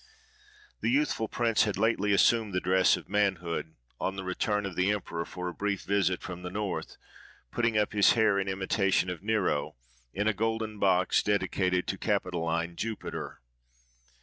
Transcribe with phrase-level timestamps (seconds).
[0.81, 4.89] The youthful prince had lately assumed the dress of manhood, on the return of the
[4.91, 6.97] emperor for a brief visit from the North;
[7.51, 9.75] putting up his hair, in imitation of Nero,
[10.11, 13.41] in a golden box dedicated to Capitoline Jupiter.